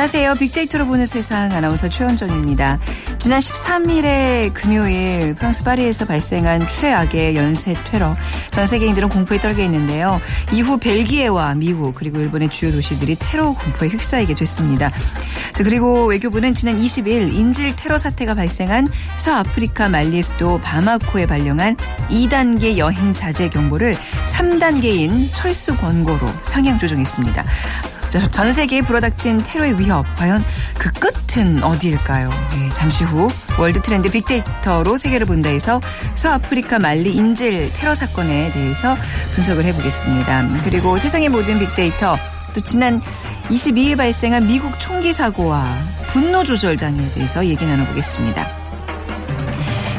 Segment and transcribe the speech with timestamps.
[0.00, 0.36] 안녕하세요.
[0.36, 2.78] 빅데이터로 보는 세상 아나운서 최현정입니다.
[3.18, 8.16] 지난 13일에 금요일 프랑스 파리에서 발생한 최악의 연쇄 테러.
[8.50, 10.18] 전 세계인들은 공포에 떨게 있는데요.
[10.54, 14.90] 이후 벨기에와 미국 그리고 일본의 주요 도시들이 테러 공포에 휩싸이게 됐습니다.
[15.56, 18.88] 그리고 외교부는 지난 20일 인질 테러 사태가 발생한
[19.18, 21.76] 서아프리카 말리의 수도 바마코에 발령한
[22.08, 23.94] 2단계 여행 자제 경보를
[24.28, 27.44] 3단계인 철수 권고로 상향 조정했습니다.
[28.10, 30.44] 전 세계에 불어닥친 테러의 위협, 과연
[30.78, 32.28] 그 끝은 어디일까요?
[32.28, 35.80] 네, 잠시 후 월드 트렌드 빅데이터로 세계를 본다에서
[36.16, 38.96] 서아프리카 말리 인질 테러 사건에 대해서
[39.34, 40.62] 분석을 해보겠습니다.
[40.64, 42.16] 그리고 세상의 모든 빅데이터
[42.52, 43.00] 또 지난
[43.48, 45.64] 22일 발생한 미국 총기 사고와
[46.08, 48.59] 분노 조절 장애에 대해서 얘기 나눠보겠습니다.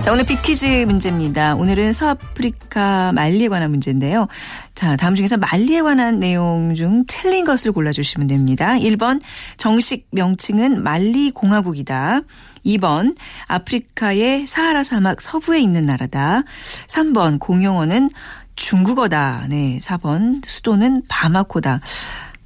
[0.02, 1.54] 자, 오늘 빅퀴즈 문제입니다.
[1.54, 4.28] 오늘은 서아프리카 말리에 관한 문제인데요.
[4.74, 8.74] 자, 다음 중에서 말리에 관한 내용 중 틀린 것을 골라주시면 됩니다.
[8.80, 9.22] 1번,
[9.58, 12.22] 정식 명칭은 말리 공화국이다.
[12.66, 13.16] 2번,
[13.48, 16.42] 아프리카의 사하라 사막 서부에 있는 나라다.
[16.88, 18.10] 3번, 공용어는
[18.56, 19.46] 중국어다.
[19.50, 21.80] 네, 4번, 수도는 바마코다.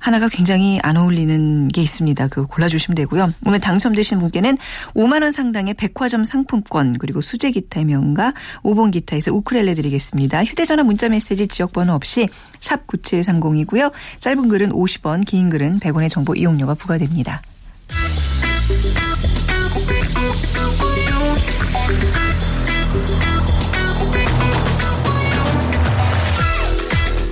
[0.05, 2.27] 하나가 굉장히 안 어울리는 게 있습니다.
[2.27, 3.33] 그 골라주시면 되고요.
[3.43, 4.55] 오늘 당첨되신 분께는
[4.93, 10.45] 5만 원 상당의 백화점 상품권 그리고 수제 기타 명가 5번 기타에서 우크렐레 드리겠습니다.
[10.45, 13.91] 휴대전화 문자 메시지 지역번호 없이 샵 9730이고요.
[14.19, 17.41] 짧은 글은 50원 긴 글은 100원의 정보 이용료가 부과됩니다.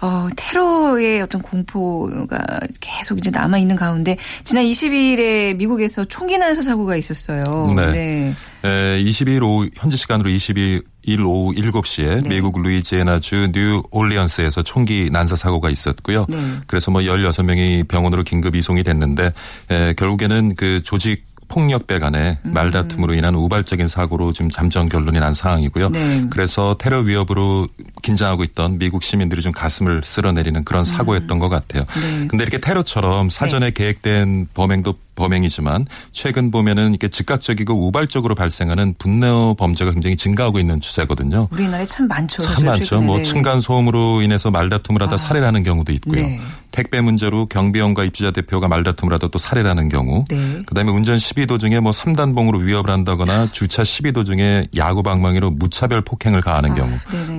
[0.00, 2.38] 어, 테러의 어떤 공포가
[2.80, 7.72] 계속 이제 남아 있는 가운데, 지난 20일에 미국에서 총기 난사 사고가 있었어요.
[7.76, 7.90] 네.
[7.92, 8.34] 네.
[8.64, 12.28] 에, 22일 오후, 현지 시간으로 22일 오후 7시에 네.
[12.28, 16.26] 미국 루이지애나주 뉴 올리언스에서 총기 난사 사고가 있었고요.
[16.28, 16.36] 네.
[16.66, 19.32] 그래서 뭐 16명이 병원으로 긴급 이송이 됐는데,
[19.70, 22.52] 에, 결국에는 그 조직 폭력배 간의 음.
[22.54, 25.90] 말다툼으로 인한 우발적인 사고로 지금 잠정 결론이 난 상황이고요.
[25.90, 26.24] 네.
[26.30, 27.66] 그래서 테러 위협으로
[28.02, 31.40] 긴장하고 있던 미국 시민들이 좀 가슴을 쓸어내리는 그런 사고였던 음.
[31.40, 31.84] 것 같아요.
[32.00, 32.26] 네.
[32.28, 33.72] 근데 이렇게 테러처럼 사전에 네.
[33.72, 41.48] 계획된 범행도 범행이지만 최근 보면은 이게 즉각적이고 우발적으로 발생하는 분노 범죄가 굉장히 증가하고 있는 추세거든요.
[41.50, 42.42] 우리나라에 참 많죠.
[42.42, 42.84] 참 많죠.
[42.84, 43.06] 최근에.
[43.06, 43.22] 뭐 네.
[43.24, 45.16] 층간 소음으로 인해서 말다툼을 하다 아.
[45.18, 46.22] 살해를 하는 경우도 있고요.
[46.22, 46.40] 네.
[46.70, 50.24] 택배 문제로 경비원과 입주자 대표가 말다툼을 하다 또 살해를 하는 경우.
[50.28, 50.62] 네.
[50.64, 56.42] 그다음에 운전 시비 도중에 뭐 3단봉으로 위협을 한다거나 주차 시비 도중에 야구 방망이로 무차별 폭행을
[56.42, 56.74] 가하는 아.
[56.74, 56.90] 경우.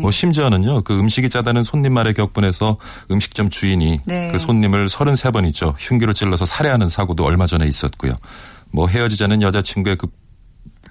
[0.01, 0.81] 뭐 심지어는요.
[0.81, 2.77] 그 음식이 짜다는 손님 말에 격분해서
[3.11, 4.29] 음식점 주인이 네.
[4.31, 5.75] 그 손님을 33번이죠.
[5.77, 8.13] 흉기로 찔러서 살해하는 사고도 얼마 전에 있었고요.
[8.71, 10.07] 뭐 헤어지자는 여자친구의 그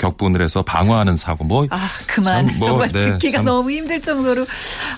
[0.01, 4.47] 격분을 해서 방어하는 사고 뭐 아, 그만 뭐, 정말 네, 듣기가 너무 힘들 정도로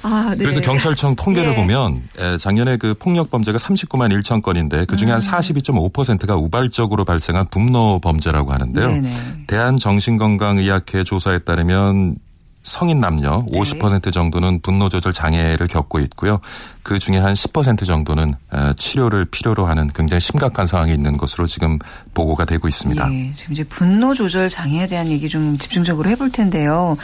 [0.03, 0.39] 아, 네.
[0.39, 1.57] 그래서 경찰청 통계를 네.
[1.57, 2.03] 보면
[2.39, 5.15] 작년에 그 폭력 범죄가 39만 1천 건인데 그 중에 음.
[5.15, 8.89] 한 42.5%가 우발적으로 발생한 분노 범죄라고 하는데요.
[8.89, 9.45] 네네.
[9.49, 12.17] 대한정신건강의학회 조사에 따르면
[12.63, 13.59] 성인 남녀 네.
[13.59, 16.41] 50% 정도는 분노 조절 장애를 겪고 있고요.
[16.83, 21.79] 그 중에 한 10% 정도는 어, 치료를 필요로 하는 굉장히 심각한 상황이 있는 것으로 지금
[22.15, 23.13] 보고가 되고 있습니다.
[23.13, 26.97] 예, 지금 이제 분노 조절 장애에 대한 얘기 좀 집중적으로 해볼 텐데요.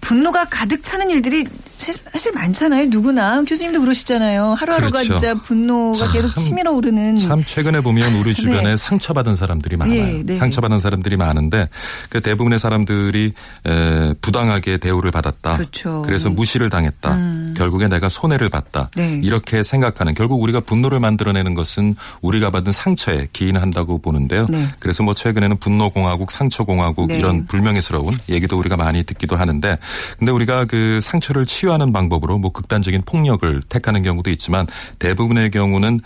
[0.00, 1.46] 분노가 가득 차는 일들이
[1.82, 2.86] 사실 많잖아요.
[2.86, 4.54] 누구나 교수님도 그러시잖아요.
[4.54, 5.18] 하루하루가 그렇죠.
[5.18, 7.16] 진짜 분노가 참, 계속 치밀어 오르는.
[7.18, 8.40] 참 최근에 보면 우리 네.
[8.40, 8.76] 주변에 네.
[8.76, 10.04] 상처받은 사람들이 많아요.
[10.04, 10.34] 네, 네.
[10.34, 11.68] 상처받은 사람들이 많은데
[12.08, 13.32] 그 대부분의 사람들이
[13.66, 15.56] 에, 부당하게 대우를 받았다.
[15.56, 16.02] 그렇죠.
[16.06, 17.14] 그래서 무시를 당했다.
[17.14, 17.54] 음.
[17.56, 18.88] 결국에 내가 손해를 봤다.
[18.94, 19.20] 네.
[19.22, 24.46] 이렇게 생각하는 결국 우리가 분노를 만들어내는 것은 우리가 받은 상처에 기인한다고 보는데요.
[24.48, 24.66] 네.
[24.78, 27.18] 그래서 뭐 최근에는 분노공화국, 상처공화국 네.
[27.18, 29.78] 이런 불명예스러운 얘기도 우리가 많이 듣기도 하는데
[30.18, 34.66] 근데 우리가 그 상처를 치유 하는 방법으로 뭐 극단적인 폭력을 택하는 경우도 있지만
[34.98, 36.00] 대부분의 경우는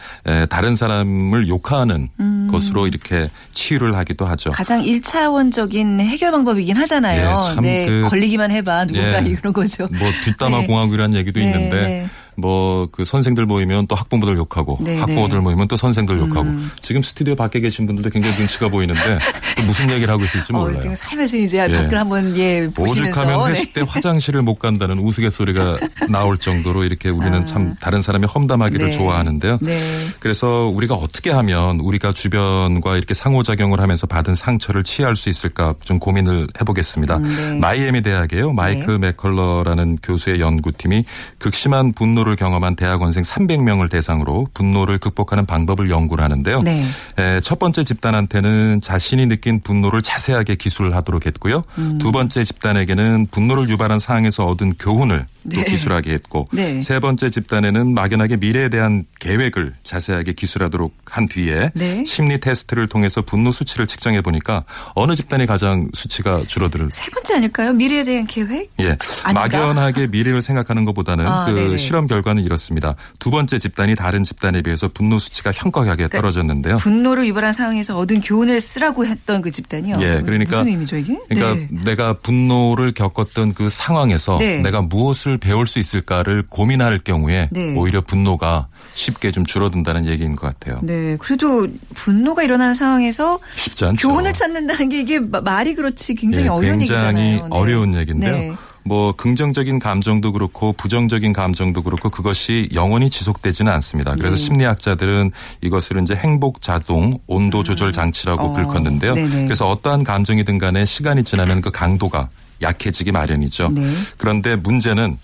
[0.48, 2.48] 다른 사람을 욕하는 음.
[2.50, 4.50] 것으로 이렇게 치유를 하기도 하죠.
[4.50, 7.60] 가장 1차원적인 해결 방법이긴 하잖아요.
[7.60, 8.02] 네, 네.
[8.02, 9.28] 걸리기만 해봐 누군가 예.
[9.28, 9.88] 이런 거죠.
[9.98, 10.66] 뭐 뒷담화 네.
[10.66, 12.08] 공화국이라는 얘기도 네, 있는데 네.
[12.36, 15.00] 뭐 그 선생들 모이면 또 학부모들 욕하고 네네.
[15.00, 16.70] 학부모들 모이면 또 선생들 욕하고 음.
[16.80, 19.18] 지금 스튜디오 밖에 계신 분들도 굉장히 눈치가 보이는데
[19.66, 20.80] 무슨 얘기를 하고 있을지 어, 몰라요.
[20.80, 21.76] 지금 살면서 이제 예.
[21.76, 23.86] 밖을 한번 예 보시면서 오죽하면 회식 때 네.
[23.88, 25.78] 화장실을 못 간다는 우스갯소리가
[26.10, 27.44] 나올 정도로 이렇게 우리는 아.
[27.44, 28.92] 참 다른 사람이 험담하기를 네.
[28.92, 29.58] 좋아하는데요.
[29.60, 29.80] 네.
[30.20, 35.98] 그래서 우리가 어떻게 하면 우리가 주변과 이렇게 상호작용을 하면서 받은 상처를 치유할 수 있을까 좀
[35.98, 37.16] 고민을 해보겠습니다.
[37.18, 37.58] 음, 네.
[37.58, 38.52] 마이애미 대학에요.
[38.52, 39.08] 마이클 네.
[39.08, 41.04] 맥컬러라는 교수의 연구팀이
[41.38, 46.62] 극심한 분노를 분노를 경험한 대학원생 300명을 대상으로 분노를 극복하는 방법을 연구를 하는데요.
[46.62, 46.82] 네.
[47.18, 51.62] 에, 첫 번째 집단한테는 자신이 느낀 분노를 자세하게 기술하도록 했고요.
[51.78, 51.98] 음.
[51.98, 55.56] 두 번째 집단에게는 분노를 유발한 상황에서 얻은 교훈을 네.
[55.56, 56.80] 또 기술하게 했고 네.
[56.80, 62.04] 세 번째 집단에는 막연하게 미래에 대한 계획을 자세하게 기술하도록 한 뒤에 네.
[62.04, 64.64] 심리 테스트를 통해서 분노 수치를 측정해 보니까
[64.94, 66.88] 어느 집단이 가장 수치가 줄어들?
[66.90, 67.72] 세 번째 아닐까요?
[67.72, 68.70] 미래에 대한 계획?
[68.80, 69.32] 예, 아닌가?
[69.32, 71.76] 막연하게 미래를 생각하는 것보다는 아, 그.
[71.76, 72.96] 실험 결과 는 이렇습니다.
[73.18, 76.76] 두 번째 집단이 다른 집단에 비해서 분노 수치가 현격하게 그러니까 떨어졌는데요.
[76.76, 79.98] 분노를 유발한 상황에서 얻은 교훈을 쓰라고 했던 그 집단이요.
[80.00, 81.18] 예, 그러니까 무슨 의미죠 이게?
[81.28, 81.84] 그러니까 네.
[81.84, 84.58] 내가 분노를 겪었던 그 상황에서 네.
[84.58, 87.74] 내가 무엇을 배울 수 있을까를 고민할 경우에 네.
[87.76, 90.80] 오히려 분노가 쉽게 좀 줄어든다는 얘기인 것 같아요.
[90.82, 94.08] 네, 그래도 분노가 일어나는 상황에서 쉽지 않죠.
[94.08, 97.14] 교훈을 찾는다는 게 이게 말이 그렇지 굉장히 네, 어려운 굉장히 얘기잖아요.
[97.14, 98.56] 굉장히 어려운 얘기인데요.
[98.86, 98.88] 네.
[98.88, 104.14] 뭐 긍정적인 감정도 그렇고 부정적인 감정도 그렇고 그것이 영원히 지속되지는 않습니다.
[104.14, 104.42] 그래서 네.
[104.42, 108.52] 심리학자들은 이것을 이제 행복 자동 온도 조절 장치라고 음.
[108.54, 109.12] 불렀는데요.
[109.12, 109.14] 어.
[109.14, 112.28] 그래서 어떠한 감정이든 간에 시간이 지나면 그 강도가
[112.62, 113.70] 약해지기 마련이죠.
[113.72, 113.82] 네.
[114.16, 115.18] 그런데 문제는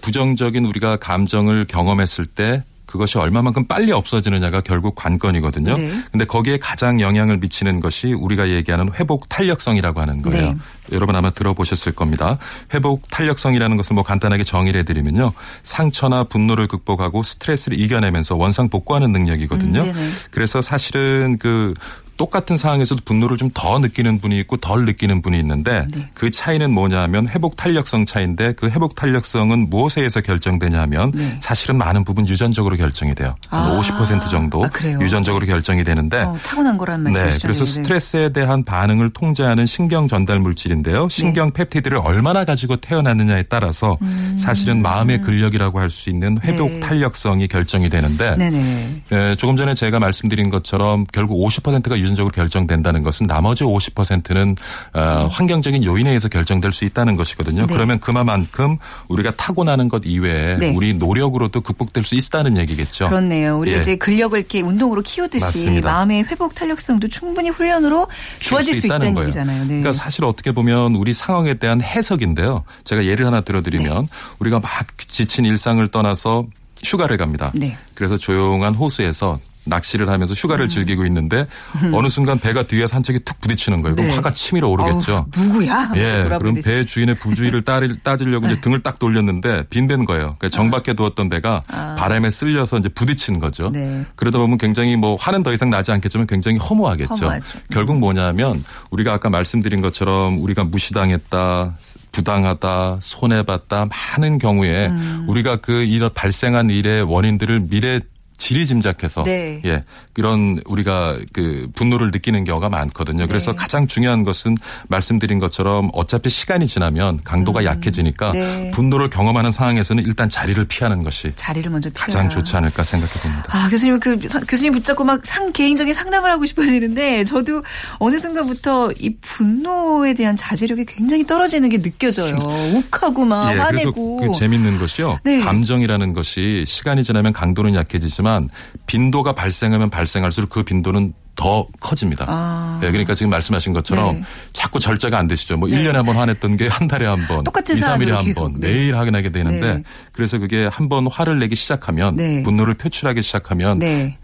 [0.00, 5.76] 부정적인 우리가 감정을 경험했을 때 그것이 얼마만큼 빨리 없어지느냐가 결국 관건이거든요.
[5.76, 5.90] 네.
[6.10, 10.52] 근데 거기에 가장 영향을 미치는 것이 우리가 얘기하는 회복 탄력성이라고 하는 거예요.
[10.52, 10.58] 네.
[10.92, 12.38] 여러분 아마 들어보셨을 겁니다.
[12.72, 15.32] 회복 탄력성이라는 것을 뭐 간단하게 정의를 해드리면요.
[15.62, 19.82] 상처나 분노를 극복하고 스트레스를 이겨내면서 원상 복구하는 능력이거든요.
[19.82, 21.74] 음, 그래서 사실은 그
[22.18, 26.10] 똑같은 상황에서도 분노를 좀 더 느끼는 분이 있고 덜 느끼는 분이 있는데 네.
[26.14, 31.38] 그 차이는 뭐냐면 회복 탄력성 차인데 그 회복 탄력성은 무엇에 의해서 결정되냐면 네.
[31.40, 33.34] 사실은 많은 부분 유전적으로 결정이 돼요.
[33.50, 33.76] 아.
[33.80, 34.70] 50% 정도 아,
[35.00, 37.30] 유전적으로 결정이 되는데 어, 타고난 거란 말씀이죠.
[37.32, 37.38] 네.
[37.40, 37.70] 그래서 네.
[37.70, 41.08] 스트레스에 대한 반응을 통제하는 신경 전달 물질인데요.
[41.08, 41.64] 신경 네.
[41.64, 44.36] 펩티드를 얼마나 가지고 태어났느냐에 따라서 음.
[44.38, 46.80] 사실은 마음의 근력이라고 할 수 있는 회복 네.
[46.80, 53.26] 탄력성이 결정이 되는데 네, 조금 전에 제가 말씀드린 것처럼 결국 50%가 유 전적으로 결정된다는 것은
[53.26, 54.56] 나머지 50%는
[54.94, 57.66] 어, 환경적인 요인에 의해서 결정될 수 있다는 것이거든요.
[57.66, 57.74] 네.
[57.74, 58.76] 그러면 그만큼
[59.08, 60.72] 우리가 타고나는 것 이외에 네.
[60.74, 63.08] 우리 노력으로도 극복될 수 있다는 얘기겠죠.
[63.08, 63.58] 그렇네요.
[63.58, 63.78] 우리 예.
[63.78, 65.92] 이제 근력을 이렇게 운동으로 키우듯이 맞습니다.
[65.92, 68.06] 마음의 회복 탄력성도 충분히 훈련으로
[68.40, 69.60] 좋아질 수, 수 있다는, 있다는 얘기잖아요.
[69.62, 69.66] 네.
[69.66, 72.64] 그러니까 사실 어떻게 보면 우리 상황에 대한 해석인데요.
[72.84, 74.08] 제가 예를 하나 들어드리면 네.
[74.38, 76.46] 우리가 막 지친 일상을 떠나서
[76.84, 77.50] 휴가를 갑니다.
[77.54, 77.76] 네.
[77.94, 80.68] 그래서 조용한 호수에서 낚시를 하면서 휴가를 음.
[80.68, 81.46] 즐기고 있는데
[81.82, 81.92] 음.
[81.94, 83.96] 어느 순간 배가 뒤에 산책에 툭 부딪히는 거예요.
[83.96, 84.14] 그럼 네.
[84.16, 85.26] 화가 치밀어 오르겠죠.
[85.36, 85.92] 어우, 누구야?
[85.96, 86.24] 예.
[86.26, 88.60] 그럼 배 주인의 부주의를 따지려고 이제 네.
[88.60, 90.36] 등을 딱 돌렸는데 빈배인 거예요.
[90.38, 91.94] 그러니까 정박해 두었던 배가 아.
[91.98, 93.70] 바람에 쓸려서 이제 부딪히는 거죠.
[93.70, 94.04] 네.
[94.16, 97.14] 그러다 보면 굉장히 뭐 화는 더 이상 나지 않겠지만 굉장히 허무하겠죠.
[97.14, 97.58] 허무하죠.
[97.70, 101.76] 결국 뭐냐면 우리가 아까 말씀드린 것처럼 우리가 무시당했다,
[102.12, 105.26] 부당하다, 손해봤다 많은 경우에 음.
[105.28, 108.00] 우리가 그 이런 발생한 일의 원인들을 미래
[108.38, 109.60] 지리짐작해서 네.
[109.64, 109.84] 예
[110.16, 113.26] 이런 우리가 그 분노를 느끼는 경우가 많거든요.
[113.26, 113.56] 그래서 네.
[113.58, 114.56] 가장 중요한 것은
[114.88, 117.66] 말씀드린 것처럼 어차피 시간이 지나면 강도가 음.
[117.66, 118.70] 약해지니까 네.
[118.72, 123.44] 분노를 경험하는 상황에서는 일단 자리를 피하는 것이 자리를 먼저 피하 가장 좋지 않을까 생각해 봅니다.
[123.50, 127.62] 아 교수님 그 교수님 붙잡고 막 상 개인적인 상담을 하고 싶어지는데 저도
[127.98, 132.36] 어느 순간부터 이 분노에 대한 자제력이 굉장히 떨어지는 게 느껴져요.
[132.74, 134.16] 욱하고 막 예, 화내고.
[134.16, 135.18] 그래서 그 재밌는 것이요.
[135.24, 135.40] 네.
[135.40, 138.48] 감정이라는 것이 시간이 지나면 강도는 약해지지만 하지만
[138.86, 142.24] 빈도가 발생하면 발생할수록 그 빈도는 더 커집니다.
[142.28, 142.78] 아.
[142.82, 144.22] 네, 그러니까 지금 말씀하신 것처럼 네.
[144.52, 145.56] 자꾸 절제가 안 되시죠.
[145.56, 145.76] 뭐 네.
[145.76, 148.66] 1년에 한 번 화냈던 게 한 달에 한 번, 똑같은 2, 3일에 한 번, 네.
[148.68, 149.82] 매일 확인하게 되는데 네.
[150.12, 152.42] 그래서 그게 한 번 화를 내기 시작하면 네.
[152.42, 153.78] 분노를 표출하기 시작하면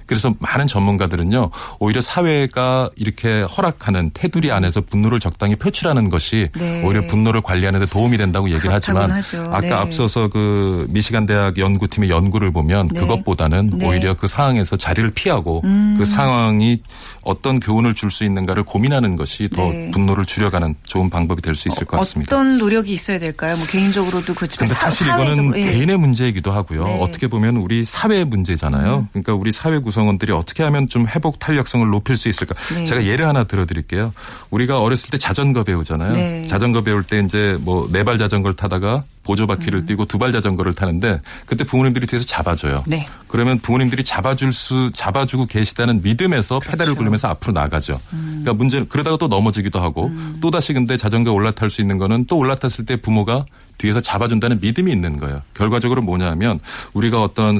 [0.06, 6.49] 그래서 많은 전문가들은요 오히려 사회가 이렇게 허락하는 테두리 안에서 분노를 적당히 표출하는 것이
[6.84, 9.50] 오히려 분노를 관리하는 데 도움이 된다고 얘기를 하지만 하죠.
[9.52, 15.94] 아까 앞서서 그 미시간 대학 연구팀의 연구를 보면 그것보다는 오히려 그 상황에서 자리를 피하고 음.
[15.99, 16.78] 그 상황이
[17.23, 19.90] 어떤 교훈을 줄 수 있는가를 고민하는 것이 더 네.
[19.90, 22.37] 분노를 줄여가는 좋은 방법이 될 수 있을 것 같습니다.
[22.37, 23.56] 어떤 노력이 있어야 될까요?
[23.56, 25.62] 뭐 개인적으로도 그렇지만 근데 사실 이거는 예.
[25.73, 26.84] 개인의 문제이기도 하고요.
[26.84, 26.99] 네.
[27.00, 28.99] 어떻게 보면 우리 사회의 문제잖아요.
[28.99, 29.08] 음.
[29.12, 32.54] 그러니까 우리 사회 구성 원들이 어떻게 하면 좀 회복 탄력성을 높일 수 있을까?
[32.74, 32.84] 네.
[32.84, 34.12] 제가 예를 하나 들어드릴게요.
[34.50, 36.12] 우리가 어렸을 때 자전거 배우잖아요.
[36.12, 36.46] 네.
[36.46, 39.86] 자전거 배울 때 이제 뭐 네 발 자전거를 타다가 보조바퀴를 음.
[39.86, 42.82] 띄고 두 발 자전거를 타는데 그때 부모님들이 뒤에서 잡아줘요.
[42.86, 43.06] 네.
[43.28, 46.70] 그러면 부모님들이 잡아줄 수 잡아주고 계시다는 믿음에서 그렇죠.
[46.72, 48.00] 페달을 굴리면서 앞으로 나가죠.
[48.12, 48.40] 음.
[48.42, 50.38] 그러니까 문제는 그러다가 또 넘어지기도 하고 음.
[50.40, 53.44] 또 다시 근데 자전거 에 올라탈 수 있는 거는 또 올라탔을 때 부모가
[53.84, 55.42] 뒤에서 잡아준다는 믿음이 있는 거예요.
[55.52, 56.58] 결과적으로 뭐냐면
[56.94, 57.58] 우리가 어떤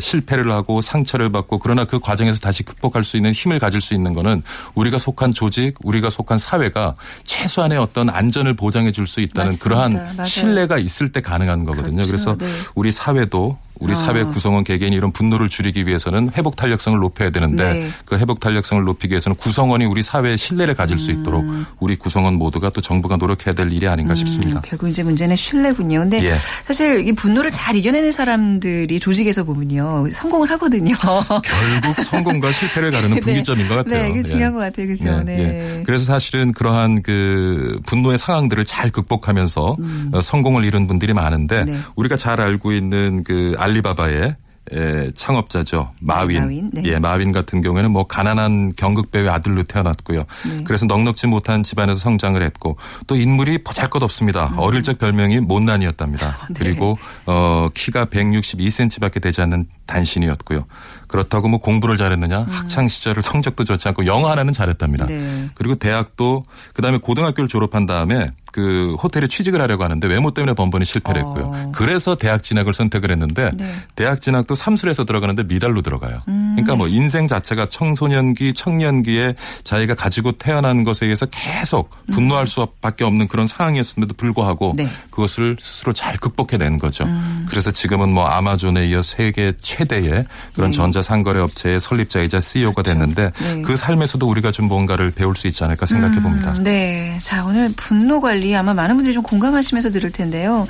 [0.00, 4.12] 실패를 하고 상처를 받고 그러나 그 과정에서 다시 극복할 수 있는 힘을 가질 수 있는
[4.12, 4.42] 거는
[4.74, 6.94] 우리가 속한 조직, 우리가 속한 사회가
[7.24, 9.62] 최소한의 어떤 안전을 보장해 줄 수 있다는 맞습니다.
[9.64, 10.24] 그러한 맞아요.
[10.28, 12.02] 신뢰가 있을 때 가능한 거거든요.
[12.04, 12.06] 그렇죠.
[12.06, 12.46] 그래서 네.
[12.74, 13.94] 우리 사회도 우리 아.
[13.94, 17.90] 사회 구성원 개개인이 이런 분노를 줄이기 위해서는 회복 탄력성을 높여야 되는데 네.
[18.04, 21.66] 그 회복 탄력성을 높이기 위해서는 구성원이 우리 사회에 신뢰를 가질 수 있도록 음.
[21.78, 24.16] 우리 구성원 모두가 또 정부가 노력해야 될 일이 아닌가 음.
[24.16, 24.60] 싶습니다.
[24.62, 26.00] 결국 이제 문제는 신뢰군요.
[26.00, 26.34] 근데 예.
[26.64, 30.94] 사실 이 분노를 잘 이겨내는 사람들이 조직에서 보면요 성공을 하거든요.
[31.42, 33.20] 결국 성공과 실패를 가르는 네.
[33.20, 34.02] 분기점인 것 같아요.
[34.02, 34.54] 네, 그게 중요한 예.
[34.54, 35.22] 것 같아요, 그렇죠.
[35.24, 35.36] 네.
[35.36, 35.82] 네.
[35.84, 40.10] 그래서 사실은 그러한 그 분노의 상황들을 잘 극복하면서 음.
[40.12, 41.78] 어, 성공을 이룬 분들이 많은데 네.
[41.96, 44.36] 우리가 잘 알고 있는 그 알리바바의
[44.72, 45.92] 예, 창업자죠.
[46.00, 46.40] 마윈.
[46.40, 46.82] 마윈 네.
[46.86, 50.24] 예, 마윈 같은 경우에는 뭐 가난한 경극배의 아들로 태어났고요.
[50.44, 50.64] 네.
[50.64, 54.48] 그래서 넉넉지 못한 집안에서 성장을 했고 또 인물이 보잘것 없습니다.
[54.48, 54.58] 음.
[54.58, 56.36] 어릴 적 별명이 못난이었답니다.
[56.50, 56.54] 네.
[56.58, 60.66] 그리고 어 키가 162cm밖에 되지 않는 단신이었고요.
[61.06, 62.40] 그렇다고 뭐 공부를 잘했느냐?
[62.40, 62.46] 음.
[62.50, 65.06] 학창 시절을 성적도 좋지 않고 영어 하나는 잘했답니다.
[65.06, 65.48] 네.
[65.54, 66.44] 그리고 대학도
[66.74, 71.44] 그다음에 고등학교를 졸업한 다음에 그 호텔에 취직을 하려고 하는데 외모 때문에 번번이 실패를 했고요.
[71.54, 71.72] 어.
[71.74, 73.70] 그래서 대학 진학을 선택을 했는데 네.
[73.96, 76.22] 대학 진학도 삼술에서 들어가는데 미달로 들어가요.
[76.28, 76.54] 음.
[76.56, 82.46] 그러니까 뭐 인생 자체가 청소년기, 청년기에 자기가 가지고 태어난 것에 의해서 계속 분노할 음.
[82.46, 84.88] 수밖에 없는 그런 상황이었음에도 불구하고 네.
[85.10, 87.04] 그것을 스스로 잘 극복해낸 거죠.
[87.04, 87.44] 음.
[87.50, 90.76] 그래서 지금은 뭐 아마존에 이어 세계 최대의 그런 네.
[90.78, 92.98] 전자 상거래 업체의 설립자이자 CEO가 그렇죠.
[92.98, 93.60] 됐는데 네.
[93.60, 96.52] 그 삶에서도 우리가 좀 뭔가를 배울 수 있지 않을까 생각해 봅니다.
[96.52, 97.18] 음, 네.
[97.20, 100.66] 자, 오늘 분노 관리 관리 아마 많은 분들이 좀 공감하시면서 들을 텐데요.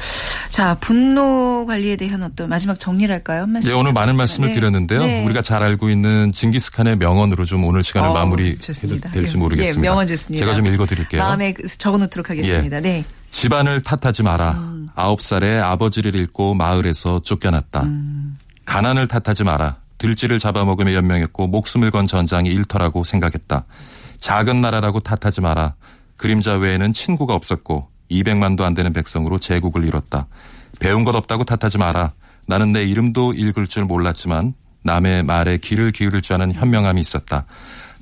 [0.48, 3.46] 자, 분노 관리에 대한 어떤 마지막 정리를 할까요?
[3.46, 4.54] 네, 오늘 많은 말씀을 네.
[4.54, 5.00] 드렸는데요.
[5.00, 5.24] 네.
[5.24, 9.10] 우리가 잘 알고 있는 징기스칸의 명언으로 좀 오늘 시간을 어, 마무리 좋습니다.
[9.10, 9.78] 될지 예, 모르겠습니다.
[9.78, 10.44] 예, 명언 좋습니다.
[10.44, 11.22] 제가 좀 읽어 드릴게요.
[11.22, 12.76] 마음에 적어 놓도록 하겠습니다.
[12.78, 12.80] 예.
[12.80, 13.04] 네.
[13.30, 14.52] 집안을 탓하지 마라.
[14.52, 14.88] 음.
[14.94, 15.22] 아홉 음.
[15.22, 17.82] 살에 아버지를 잃고 마을에서 쫓겨났다.
[17.82, 18.36] 음.
[18.64, 19.76] 가난을 탓하지 마라.
[19.98, 23.64] 들쥐를 잡아먹으며 연명했고 목숨을 건 전장이 일터라고 생각했다.
[24.20, 25.74] 작은 나라라고 탓하지 마라.
[26.16, 30.26] 그림자 외에는 친구가 없었고 200만도 안 되는 백성으로 제국을 이뤘다.
[30.78, 32.12] 배운 것 없다고 탓하지 마라.
[32.46, 37.44] 나는 내 이름도 읽을 줄 몰랐지만 남의 말에 귀를 기울일 줄 아는 현명함이 있었다.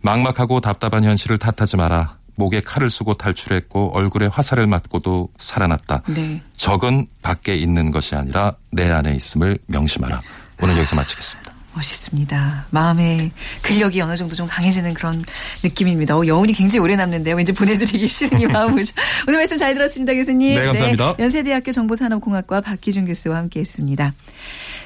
[0.02, 2.18] 막막하고 답답한 현실을 탓하지 마라.
[2.37, 6.02] 목에 칼을 쓰고 탈출했고 얼굴에 화살을 맞고도 살아났다.
[6.09, 6.42] 네.
[6.52, 10.21] 적은 밖에 있는 것이 아니라 내 안에 있음을 명심하라.
[10.61, 11.53] 오늘 여기서 마치겠습니다.
[11.74, 12.66] 멋있습니다.
[12.70, 13.30] 마음의
[13.62, 15.22] 근력이 어느 정도 좀 강해지는 그런
[15.62, 16.16] 느낌입니다.
[16.16, 17.36] 어, 여운이 굉장히 오래 남는데요.
[17.36, 18.84] 왠지 보내드리기 싫은 이 마음을.
[19.26, 20.58] 오늘 말씀 잘 들었습니다, 교수님.
[20.58, 21.14] 네, 감사합니다.
[21.16, 24.12] 네, 연세대학교 정보산업공학과 박기준 교수와 함께 했습니다.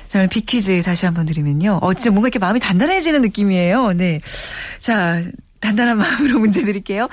[0.09, 1.80] 자, 오늘 비퀴즈 다시 한번 드리면요.
[1.83, 3.92] 어, 진짜 뭔가 이렇게 마음이 단단해지는 느낌이에요.
[3.92, 4.21] 네.
[4.78, 5.23] 자,
[5.61, 7.09] 단단한 마음으로 문제 드릴게요.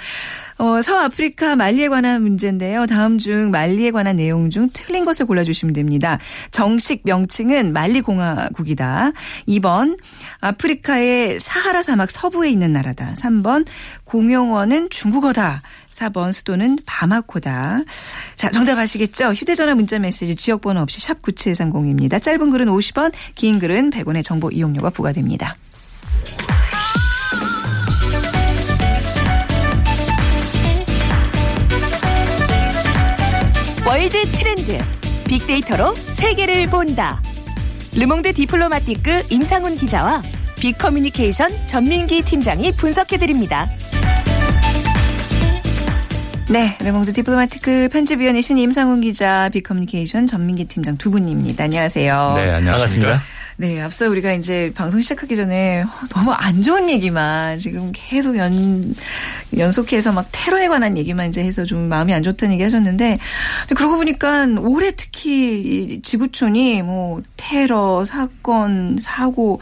[0.58, 2.86] 어, 서아프리카 말리에 관한 문제인데요.
[2.86, 6.18] 다음 중 말리에 관한 내용 중 틀린 것을 골라주시면 됩니다.
[6.52, 9.12] 정식 명칭은 말리공화국이다.
[9.50, 9.98] 2번
[10.40, 13.16] 아프리카의 사하라 사막 서부에 있는 나라다.
[13.16, 13.66] 3번
[14.06, 15.62] 공용어는 중국어다.
[15.92, 17.82] 4번 수도는 바마코다.
[18.36, 19.34] 자, 정답 아시겠죠?
[19.34, 22.22] 휴대전화 문자 메시지 지역번호 없이 샵 9730입니다.
[22.22, 25.56] 짧은 글은 50원, 긴 글은 100원의 정보 이용료가 부과됩니다.
[33.86, 34.80] 월드 트렌드
[35.28, 37.22] 빅데이터로 세계를 본다.
[37.94, 40.24] 르몽드 디플로마티크 임상훈 기자와
[40.60, 43.70] 빅커뮤니케이션 전민기 팀장이 분석해드립니다.
[46.50, 51.66] 네, 르몽드 디플로마티크 편집위원이신 임상훈 기자, 빅커뮤니케이션 전민기 팀장 두 분입니다.
[51.66, 52.34] 안녕하세요.
[52.38, 53.22] 네, 안녕하십니까.
[53.58, 58.94] 네, 앞서 우리가 이제 방송 시작하기 전에 너무 안 좋은 얘기만 지금 계속 연,
[59.58, 63.18] 연속해서 막 테러에 관한 얘기만 이제 해서 좀 마음이 안 좋다는 얘기 하셨는데,
[63.76, 69.62] 그러고 보니까 올해 특히 지구촌이 뭐 테러, 사건, 사고,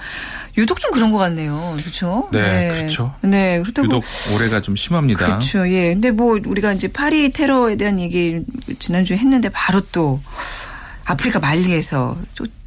[0.58, 1.76] 유독 좀 그런 것 같네요.
[1.78, 2.30] 그렇죠?
[2.32, 2.68] 네, 네.
[2.70, 3.14] 그렇죠.
[3.22, 5.26] 네, 그렇다고 유독 올해가 좀 심합니다.
[5.26, 5.70] 그렇죠.
[5.70, 5.94] 예.
[5.94, 8.42] 근데 뭐 우리가 이제 파리 테러에 대한 얘기
[8.80, 10.20] 지난주에 했는데 바로 또
[11.06, 12.18] 아프리카 말리에서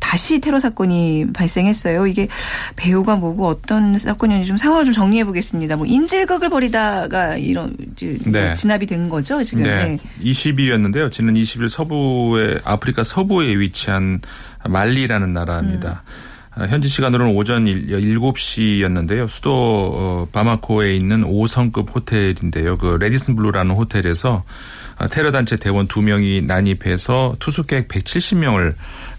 [0.06, 2.06] 다시 테러 사건이 발생했어요.
[2.06, 2.28] 이게
[2.76, 5.74] 배후가 뭐고 어떤 사건이었는지 좀 상황을 좀 정리해 보겠습니다.
[5.74, 8.54] 뭐 인질극을 벌이다가 이런 네.
[8.54, 9.64] 진압이 된 거죠 지금.
[9.64, 9.74] 네.
[9.74, 9.98] 네.
[10.22, 11.10] 20일이었는데요.
[11.10, 14.20] 지난 20일 서부의 아프리카 서부에 위치한
[14.64, 16.04] 말리라는 나라입니다.
[16.06, 16.68] 음.
[16.68, 19.28] 현지 시간으로는 오전 7시였는데요.
[19.28, 22.78] 수도 어, 바마코에 있는 5성급 호텔인데요.
[22.78, 24.44] 그 래디슨 블루라는 호텔에서
[25.10, 28.74] 테러 단체 대원 2명이 난입해서 투숙객 170명을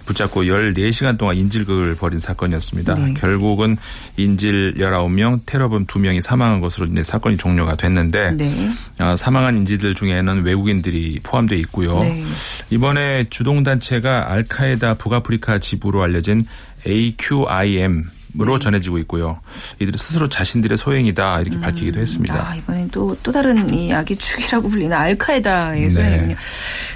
[0.07, 2.95] 붙잡고 14시간 동안 인질극을 벌인 사건이었습니다.
[2.95, 3.13] 네.
[3.13, 3.77] 결국은
[4.15, 8.71] 인질 19명, 테러범 2명이 사망한 것으로 이제 사건이 종료가 됐는데 네.
[8.99, 11.99] 어, 사망한 인질들 중에는 외국인들이 포함되어 있고요.
[11.99, 12.23] 네.
[12.69, 16.45] 이번에 주동단체가 알카에다 북아프리카 지부로 알려진
[16.87, 18.05] AQIM
[18.45, 18.59] 네.
[18.59, 19.39] 전해지고 있고요.
[19.79, 21.61] 이들이 스스로 자신들의 소행이다 이렇게 음.
[21.61, 22.49] 밝히기도 했습니다.
[22.49, 25.89] 아, 이번엔 또, 또 다른 이 악의 축이라고 불리는 알카에다의 네.
[25.89, 26.35] 소행이군요.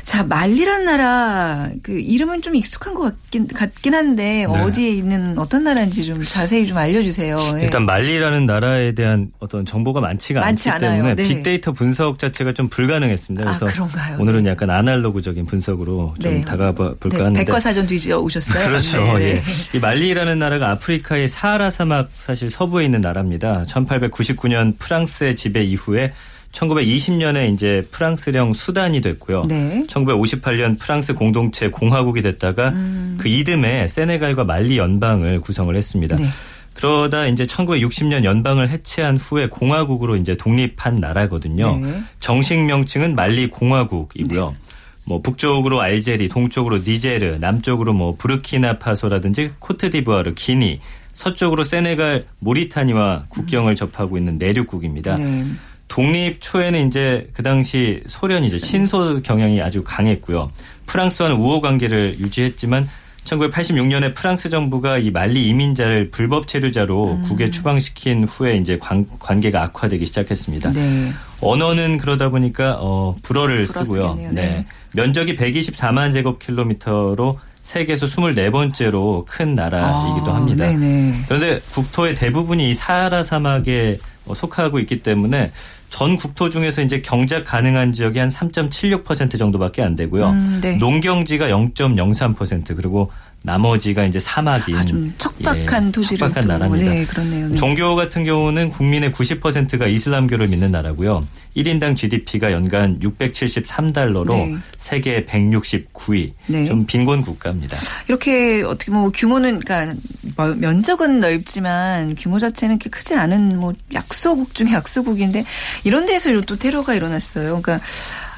[0.04, 4.46] 자, 말리란 나라 그 이름은 좀 익숙한 것 같긴, 같긴 한데 네.
[4.46, 7.38] 어디에 있는 어떤 나라인지 좀 자세히 좀 알려주세요.
[7.60, 7.64] 예.
[7.64, 10.98] 일단 말리라는 나라에 대한 어떤 정보가 많지가 많지 않기 않아요.
[10.98, 11.28] 때문에 네.
[11.28, 13.50] 빅데이터 분석 자체가 좀 불가능했습니다.
[13.50, 16.42] 아, 그래서 아, 오늘은 약간 아날로그적인 분석으로 좀 네.
[16.42, 17.18] 다가볼까 네.
[17.18, 18.68] 하는데 백과사전 뒤져 오셨어요?
[18.68, 18.98] 그렇죠.
[19.22, 19.42] 예.
[19.74, 23.64] 이 말리라는 나라가 아프리카의 사하라 사막 사실 서부에 있는 나라입니다.
[23.64, 26.14] 1899년 프랑스의 지배 이후에
[26.52, 29.44] 1920년에 이제 프랑스령 수단이 됐고요.
[29.48, 29.84] 네.
[29.88, 33.18] 1958년 프랑스 공동체 공화국이 됐다가 음.
[33.20, 36.16] 그 이듬해 세네갈과 말리 연방을 구성을 했습니다.
[36.18, 36.26] 네.
[36.74, 41.78] 그러다 이제 1960년 연방을 해체한 후에 공화국으로 이제 독립한 나라거든요.
[41.78, 42.02] 네.
[42.20, 44.50] 정식 명칭은 말리 공화국이고요.
[44.50, 44.56] 네.
[45.04, 50.80] 뭐 북쪽으로 알제리, 동쪽으로 니제르, 남쪽으로 뭐 부르키나파소라든지 코트디부아르, 기니,
[51.22, 55.16] 서쪽으로 세네갈, 모리타니와 국경을 접하고 있는 내륙국입니다.
[55.16, 55.46] 네.
[55.88, 60.52] 독립 초에는 이제 그 당시 소련이 이제 신소 경향이 아주 강했고요.
[60.88, 62.90] 프랑스와는 우호 관계를 유지했지만
[63.26, 67.22] 1986년에 프랑스 정부가 이 말리 이민자를 불법 체류자로 음.
[67.22, 70.72] 국에 추방시킨 후에 이제 관, 관계가 악화되기 시작했습니다.
[70.72, 71.12] 네.
[71.40, 74.16] 언어는 그러다 보니까 어 불어를 쓰고요.
[74.16, 74.32] 네.
[74.32, 74.66] 네.
[74.96, 77.40] 면적이 124만 제곱킬로미터로
[77.72, 80.68] 세계에서 24번째로 큰 나라이기도 아, 합니다.
[80.68, 81.24] 네네.
[81.28, 83.98] 그런데 국토의 대부분이 사하라 사막에
[84.36, 85.52] 속하고 있기 때문에
[85.90, 90.30] 전 국토 중에서 이제 경작 가능한 지역이 한 3.76% 정도밖에 안 되고요.
[90.30, 90.76] 음, 네.
[90.76, 93.12] 농경지가 0.03% 그리고
[93.44, 96.92] 나머지가 이제 사막인 아, 좀 척박한 예, 도시를 척박한 나라입니다.
[96.92, 97.50] 네, 그렇네요.
[97.50, 97.56] 네.
[97.56, 101.26] 종교 같은 경우는 국민의 90%가 이슬람교를 믿는 나라고요.
[101.58, 104.56] 1인당 GDP가 연간 673달러로 네.
[104.78, 106.32] 세계 169위.
[106.48, 106.66] 네.
[106.66, 107.78] 좀 빈곤 국가입니다.
[108.08, 109.96] 이렇게 어떻게 뭐 규모는 그러니까
[110.38, 115.46] 뭐 면적은 넓지만 규모 자체는 그렇게 크지 않은 뭐 약소국 중에 약소국인데
[115.84, 117.60] 이런 데에서 또 테러가 일어났어요.
[117.62, 117.80] 그러니까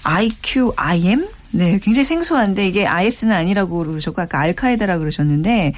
[0.03, 5.73] IQIM 네, 굉장히 생소한데 이게 IS는 아니라고 그러셨고 아까 알카에다라고 그러셨는데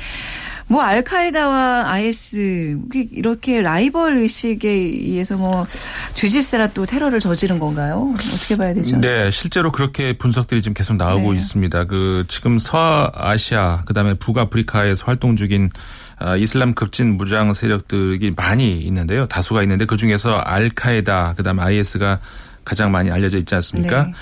[0.68, 2.80] 뭐 알카에다와 IS
[3.12, 5.68] 이렇게 라이벌 의식에 의해서 뭐
[6.16, 8.14] 죄질세라 또 테러를 저지른 건가요?
[8.16, 8.98] 어떻게 봐야 되죠?
[8.98, 11.38] 네, 실제로 그렇게 분석들이 지금 계속 나오고 네.
[11.38, 11.84] 있습니다.
[11.86, 15.70] 그 지금 서아시아 그다음에 북아프리카에서 활동 중인
[16.18, 19.28] 아, 이슬람 급진 무장 세력들이 많이 있는데요.
[19.28, 22.20] 다수가 있는데 그 중에서 알카에다 그다음에 IS가
[22.64, 24.06] 가장 많이 알려져 있지 않습니까?
[24.06, 24.14] 네.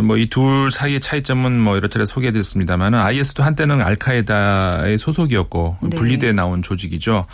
[0.00, 5.96] 뭐 이 둘 사이의 차이점은 뭐 여러 차례 소개해드렸습니다만 IS도 한때는 알카에다의 소속이었고 네.
[5.96, 7.26] 분리돼 나온 조직이죠.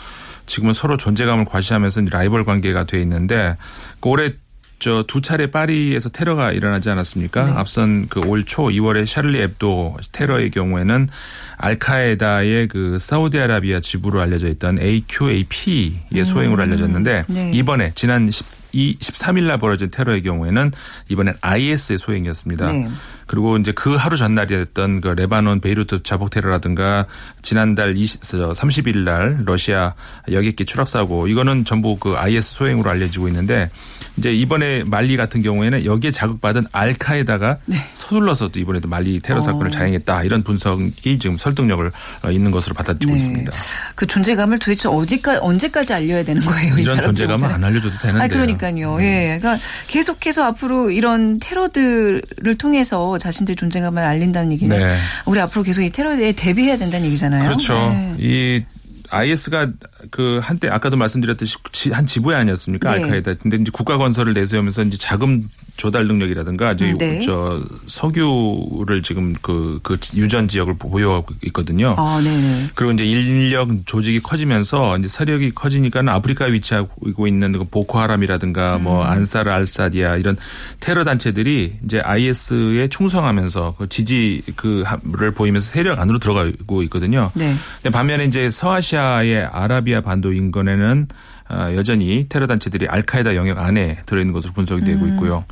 [0.47, 3.57] 지금은 서로 존재감을 과시하면서 라이벌 관계가 돼 있는데
[4.01, 4.33] 그 올해
[4.81, 7.44] 저두 차례 파리에서 테러가 일어나지 않았습니까?
[7.47, 7.53] 네.
[7.57, 11.09] 앞선 그 올 초 2월에 샤를리 앱도 테러의 경우에는
[11.57, 16.25] 알카에다의 그 사우디아라비아 지부로 알려져 있던 AQAP의 음.
[16.25, 17.51] 소행으로 알려졌는데 네.
[17.55, 20.73] 이번에 지난 10, 이 13일 날 벌어진 테러의 경우에는
[21.09, 22.73] 이번엔 IS의 소행이었습니다.
[22.73, 22.89] 네.
[23.29, 27.07] 그리고 이제 그 하루 전날이었던 그 레바논 베이루트 자폭 테러라든가
[27.43, 29.95] 지난달 20, 30일 날 러시아
[30.33, 33.71] 여객기 추락 사고 이거는 전부 그 IS 소행으로 알려지고 있는데
[34.17, 37.77] 이제 이번에 말리 같은 경우에는 여기에 자극받은 알카에다가 네.
[37.93, 39.71] 서둘러서도 이번에도 말리 테러 사건을 어.
[39.71, 41.91] 자행했다 이런 분석이 지금 설득력을
[42.25, 43.17] 어, 있는 것으로 받아들이고 네.
[43.19, 43.53] 있습니다.
[43.95, 46.79] 그 존재감을 도대체 어디까지 언제까지 알려야 되는 거예요?
[46.79, 48.25] 이런 존재감은 안 알려줘도 되는데.
[48.25, 48.97] 아, 그러니까요.
[48.97, 49.01] 음.
[49.03, 49.38] 예.
[49.41, 54.99] 그러니까 계속해서 앞으로 이런 테러들을 통해서 자신들 존재감을 알린다는 얘기는 네.
[55.27, 57.43] 우리 앞으로 계속 이 테러에 대비해야 된다는 얘기잖아요.
[57.45, 57.75] 그렇죠.
[57.75, 58.17] 네.
[58.19, 58.65] 이
[59.11, 59.71] IS가
[60.11, 61.57] 그 한때 아까도 말씀드렸듯이
[61.93, 62.95] 한 지부에 아니었습니까?
[62.95, 63.03] 네.
[63.03, 63.35] 알카에다.
[63.35, 67.21] 근데 이제 국가 건설을 내세우면서 이제 자금 조달 능력이라든가 이제 네.
[67.21, 71.95] 저 석유를 지금 그, 그 유전 지역을 보유하고 있거든요.
[71.97, 72.69] 아, 네.
[72.75, 78.83] 그리고 이제 인력 조직이 커지면서 이제 세력이 커지니까는 아프리카에 위치하고 있는 그 보코하람이라든가 음.
[78.83, 80.37] 뭐 안사르 알사디아 이런
[80.81, 87.31] 테러 단체들이 이제 IS에 충성하면서 그 지지 그를 보이면서 세력 안으로 들어가고 있거든요.
[87.35, 87.55] 네.
[87.81, 94.33] 근데 반면에 이제 서아시아의 아라비아 반도 인근에는 아, 여전히 테러 단체들이 알카에다 영역 안에 들어있는
[94.33, 95.11] 것으로 분석이 되고 음.
[95.11, 95.45] 있고요.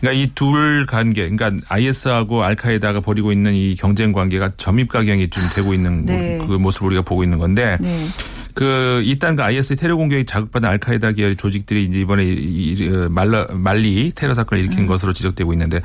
[0.00, 5.42] 그러니까 이 둘 관계, 그러니까 IS하고 알카에다가 벌이고 있는 이 경쟁 관계가 점입 가경이 좀
[5.54, 6.38] 되고 있는 네.
[6.38, 7.76] 그 모습을 우리가 보고 있는 건데.
[7.80, 8.06] 네.
[8.54, 14.12] 그 일단 그 IS 테러 공격이 자극받은 알카에다 계열 조직들이 이제 이번에 어, 말라, 말리
[14.14, 14.86] 테러 사건을 일으킨 음.
[14.86, 15.80] 것으로 지적되고 있는데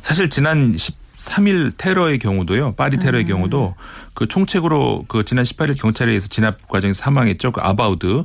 [0.00, 2.74] 사실 지난 10 3일 테러의 경우도요.
[2.74, 3.28] 파리 테러의 음.
[3.28, 3.74] 경우도
[4.14, 7.52] 그 총책으로 그 지난 18일 경찰에 의해서 진압 과정에서 사망했죠.
[7.52, 8.24] 그 아바우드.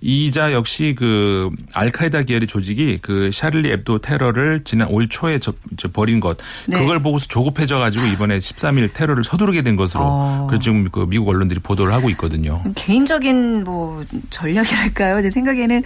[0.00, 5.88] 이자 역시 그 알카에다 계열의 조직이 그 샤를리 앱도 테러를 지난 올 초에 저, 저
[5.88, 6.38] 벌인 것.
[6.66, 6.78] 네.
[6.78, 10.46] 그걸 보고서 조급해져 가지고 이번에 13일 테러를 서두르게 된 것으로 어.
[10.48, 12.62] 그래서 지금 그 미국 언론들이 보도를 하고 있거든요.
[12.74, 15.22] 개인적인 뭐 전략이랄까요?
[15.22, 15.82] 제 생각에는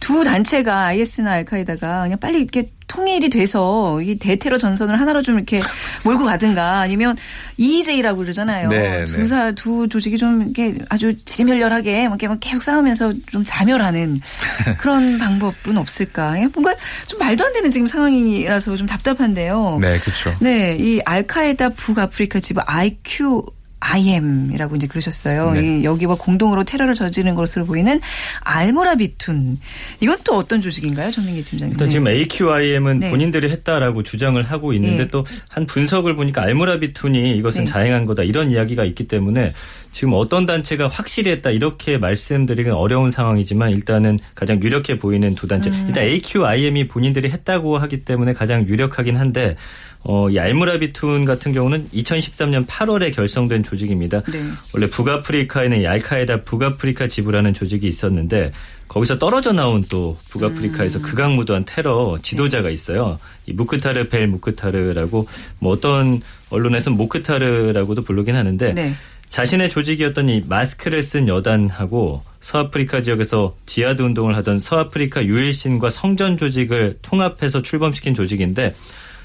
[0.00, 5.60] 두 단체가 IS나 알카에다가 그냥 빨리 이렇게 통일이 돼서 이 대테러 전선을 하나로 좀 이렇게
[6.04, 7.16] 몰고 가든가 아니면
[7.56, 8.68] EJ라고 그러잖아요.
[8.68, 9.54] 네, 두사 네.
[9.54, 14.20] 두 조직이 좀 이렇게 아주 지리멸렬하게 이렇게 계속 싸우면서 좀 자멸하는
[14.78, 16.34] 그런 방법은 없을까?
[16.52, 16.74] 뭔가
[17.06, 19.78] 좀 말도 안 되는 지금 상황이라서 좀 답답한데요.
[19.80, 20.34] 네, 그렇죠.
[20.40, 23.42] 네, 이 알카에다 북아프리카 지부 IQ
[23.82, 25.52] IM이라고 이제 그러셨어요.
[25.52, 25.82] 네.
[25.82, 28.00] 여기와 공동으로 테러를 저지른 것으로 보이는
[28.40, 29.58] 알모라비툰.
[30.00, 31.72] 이건 또 어떤 조직인가요, 전민기 팀장님?
[31.72, 31.92] 일단 네.
[31.92, 33.10] 지금 AQIM은 네.
[33.10, 35.08] 본인들이 했다라고 주장을 하고 있는데 네.
[35.08, 37.70] 또한 분석을 보니까 알모라비툰이 이것은 네.
[37.70, 39.52] 자행한 거다 이런 이야기가 있기 때문에
[39.90, 45.70] 지금 어떤 단체가 확실히 했다 이렇게 말씀드리기는 어려운 상황이지만 일단은 가장 유력해 보이는 두 단체.
[45.70, 45.86] 음.
[45.88, 49.56] 일단 AQIM이 본인들이 했다고 하기 때문에 가장 유력하긴 한데
[50.04, 54.22] 어, 이 알무라비툰 같은 경우는 2013년 8월에 결성된 조직입니다.
[54.22, 54.42] 네.
[54.74, 58.52] 원래 북아프리카에는 이 알카에다 북아프리카 지부라는 조직이 있었는데
[58.88, 61.02] 거기서 떨어져 나온 또 북아프리카에서 음.
[61.02, 62.74] 극악무도한 테러 지도자가 네.
[62.74, 63.18] 있어요.
[63.46, 65.28] 이 무크타르 벨 무크타르라고
[65.60, 68.94] 뭐 어떤 언론에서는 모크타르라고도 부르긴 하는데 네.
[69.28, 76.98] 자신의 조직이었던 이 마스크를 쓴 여단하고 서아프리카 지역에서 지하드 운동을 하던 서아프리카 유일신과 성전 조직을
[77.00, 78.74] 통합해서 출범시킨 조직인데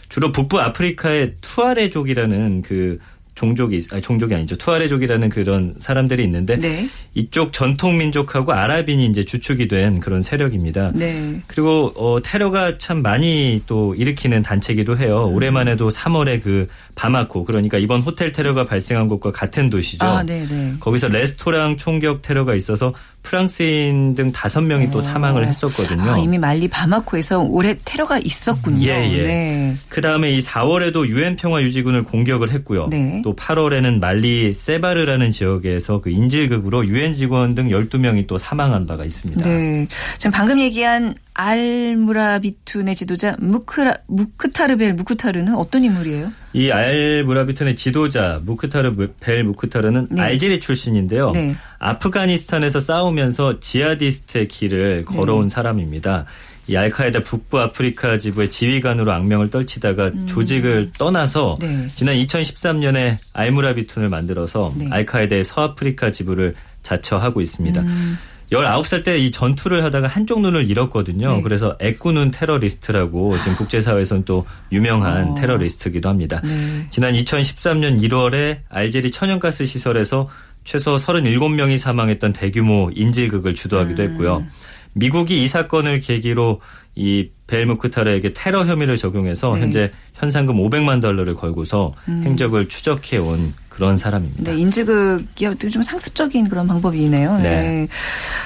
[0.09, 2.99] 주로 북부 아프리카의 투아레족이라는 그
[3.37, 6.89] 종족이 아니 종족이 아니죠 투아레족이라는 그런 사람들이 있는데 네.
[7.13, 10.91] 이쪽 전통 민족하고 아랍인이 이제 주축이 된 그런 세력입니다.
[10.95, 11.39] 네.
[11.45, 15.27] 그리고 어, 테러가 참 많이 또 일으키는 단체기도 해요.
[15.27, 15.35] 음.
[15.35, 20.03] 올해만 해도 3월에 그 바마코 그러니까 이번 호텔 테러가 발생한 곳과 같은 도시죠.
[20.03, 20.73] 아, 네, 네.
[20.79, 22.93] 거기서 레스토랑 총격 테러가 있어서
[23.27, 26.11] 프랑스인 등 다섯 명이 또 사망을 했었거든요.
[26.11, 28.87] 아, 이미 말리 바마코에서 올해 테러가 있었군요.
[28.87, 29.23] 예, 예.
[29.23, 29.75] 네.
[29.89, 32.87] 그 다음에 이 4월에도 유엔 평화 유지군을 공격을 했고요.
[32.89, 33.21] 네.
[33.25, 39.43] 또 8월에는 말리 세바르라는 지역에서 그 인질극으로 유엔 직원 등 12명이 또 사망한 바가 있습니다.
[39.43, 39.87] 네.
[40.17, 46.31] 지금 방금 얘기한 알무라비툰의 지도자 무크라, 무크타르벨 무크타르는 어떤 인물이에요?
[46.53, 50.21] 이 알무라비툰의 지도자 무크타르 벨 무크타르는 네.
[50.21, 51.31] 알제리 출신인데요.
[51.31, 51.55] 네.
[51.77, 55.49] 아프가니스탄에서 싸우면서 지하디스트의 길을 걸어온 네.
[55.49, 56.25] 사람입니다.
[56.69, 60.27] 이 알카에다 북부 아프리카 지부의 지휘관으로 악명을 떨치다가 음.
[60.27, 61.87] 조직을 떠나서 네.
[61.95, 64.87] 지난 2013년에 알무라비툰을 만들어서 네.
[64.89, 67.81] 알카에다의 서아프리카 지부를 자처하고 있습니다.
[67.81, 68.17] 음.
[68.51, 71.37] 19살 때 이 전투를 하다가 한쪽 눈을 잃었거든요.
[71.37, 71.41] 네.
[71.41, 75.35] 그래서 애꾸눈 테러리스트라고 지금 국제사회에서는 또 유명한 어.
[75.35, 76.41] 테러리스트기도 합니다.
[76.43, 76.87] 네.
[76.89, 80.29] 지난 2013년 1월에 알제리 천연가스 시설에서
[80.63, 84.09] 최소 37명이 사망했던 대규모 인질극을 주도하기도 음.
[84.09, 84.45] 했고요.
[84.93, 86.61] 미국이 이 사건을 계기로
[86.95, 89.61] 이 벨무크타르에게 테러 혐의를 적용해서 네.
[89.61, 92.23] 현재 현상금 500만 달러를 걸고서 음.
[92.25, 94.51] 행적을 추적해 온 그런 사람입니다.
[94.51, 97.37] 네, 인지극이 어떻게 좀 상습적인 그런 방법이네요.
[97.37, 97.43] 네.
[97.43, 97.87] 네.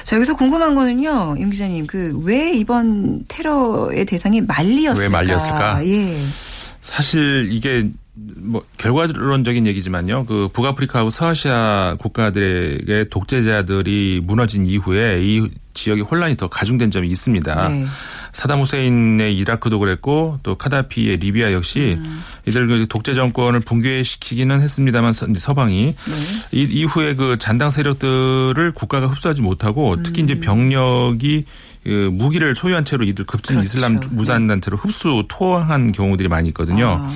[0.04, 5.00] 자, 여기서 궁금한 거는요, 임 기자님, 그 왜 이번 테러의 대상이 말리였을까?
[5.00, 5.86] 왜 말리였을까?
[5.86, 6.18] 예.
[6.82, 10.26] 사실 이게 뭐 결과론적인 얘기지만요.
[10.26, 17.68] 그 북아프리카하고 서아시아 국가들에게 독재자들이 무너진 이후에 이 지역의 혼란이 더 가중된 점이 있습니다.
[17.70, 17.86] 네.
[18.32, 22.22] 사담 후세인의 이라크도 그랬고 또 카다피의 리비아 역시 음.
[22.46, 26.14] 이들 그 독재 정권을 붕괴시키기는 했습니다만 서방이 네.
[26.50, 30.40] 이, 이후에 그 잔당 세력들을 국가가 흡수하지 못하고 특히 이제 음.
[30.40, 31.44] 병력이
[31.84, 33.66] 그 무기를 소유한 채로 이들 급진 그렇죠.
[33.66, 36.86] 이슬람 무산단체로 흡수 토항한 경우들이 많이 있거든요.
[37.00, 37.10] 아.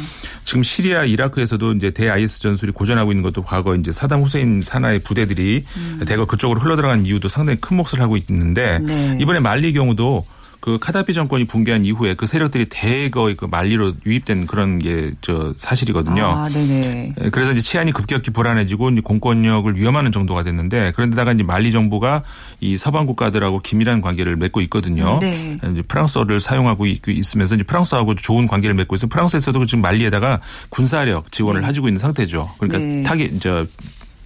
[0.45, 5.01] 지금 시리아 이라크에서도 이제 대 IS 전술이 고전하고 있는 것도 과거 이제 사담 후세인 산하의
[5.01, 6.01] 부대들이 음.
[6.07, 9.17] 대거 그쪽으로 흘러들어간 이유도 상당히 큰 몫을 하고 있는데 네.
[9.21, 10.25] 이번에 말리 경우도
[10.67, 16.25] 그 카다피 정권이 붕괴한 이후에 그 세력들이 대거 그 말리로 유입된 그런 게 저 사실이거든요.
[16.25, 17.15] 아, 네네.
[17.21, 22.23] 예, 그래서 이제 치안이 급격히 불안해지고 이제 공권력을 위협하는 정도가 됐는데 그런데다가 이제 말리 정부가
[22.61, 25.19] 이 서방 국가들하고 긴밀한 관계를 맺고 있거든요.
[25.21, 25.59] 네.
[25.73, 31.63] 이제 프랑스어를 사용하고 있으면서 이제 프랑스하고 좋은 관계를 맺고 있어 프랑스에서도 지금 말리에다가 군사력 지원을
[31.63, 31.69] 네.
[31.69, 32.51] 해주고 있는 상태죠.
[32.59, 33.03] 그러니까 네.
[33.03, 33.67] 타겟 저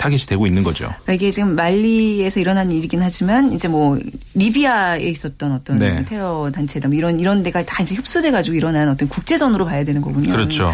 [0.01, 0.87] 타겟이 되고 있는 거죠.
[1.03, 3.99] 그러니까 이게 지금 말리에서 일어난 일이긴 하지만 이제 뭐
[4.35, 6.03] 리비아에 있었던 어떤 네.
[6.07, 10.01] 테러 단체다 뭐 이런 이런 데가 다 이제 흡수돼 가지고 일어난 어떤 국제전으로 봐야 되는
[10.01, 10.31] 거군요.
[10.31, 10.73] 그렇죠.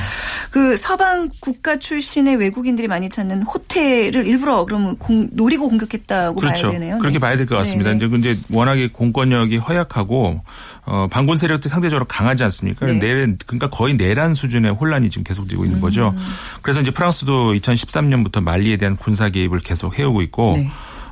[0.52, 6.68] 그 서방 국가 출신의 외국인들이 많이 찾는 호텔을 일부러 그러면 공, 노리고 공격했다고 그렇죠.
[6.68, 6.98] 봐야 되네요.
[6.98, 7.18] 그렇게 네.
[7.18, 7.92] 봐야 될 것 같습니다.
[7.92, 8.06] 네.
[8.18, 10.40] 이제 워낙에 공권력이 허약하고
[10.86, 12.86] 어, 반군 세력들이 상대적으로 강하지 않습니까?
[12.86, 12.94] 네.
[12.94, 16.14] 내란, 그러니까 거의 내란 수준의 혼란이 지금 계속되고 있는 거죠.
[16.16, 16.22] 음.
[16.62, 20.68] 그래서 이제 프랑스도 2013년부터 말리에 대한 군사 개입을 계속 해오고 있고 네.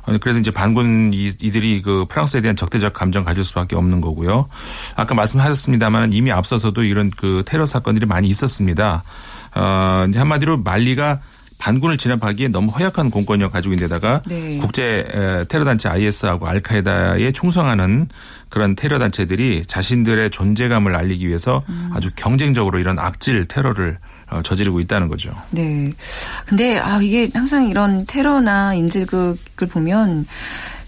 [0.07, 4.47] 어, 그래서 이제 반군 이들이 그 프랑스에 대한 적대적 감정 가질 수밖에 없는 거고요.
[4.95, 9.03] 아까 말씀하셨습니다만 이미 앞서서도 이런 그 테러 사건들이 많이 있었습니다.
[9.55, 11.19] 어, 한마디로 말리가
[11.57, 14.57] 반군을 진압하기에 너무 허약한 공권력 가지고 있는데다가 네.
[14.57, 15.05] 국제
[15.47, 18.07] 테러 단체 IS하고 알카에다에 충성하는
[18.49, 21.91] 그런 테러 단체들이 자신들의 존재감을 알리기 위해서 음.
[21.93, 23.97] 아주 경쟁적으로 이런 악질 테러를
[24.29, 25.31] 어, 저지르고 있다는 거죠.
[25.51, 25.91] 네.
[26.45, 30.25] 근데 아 이게 항상 이런 테러나 인질극을 보면